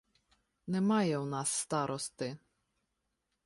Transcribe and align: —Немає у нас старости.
—Немає 0.67 1.17
у 1.17 1.25
нас 1.25 1.49
старости. 1.51 2.37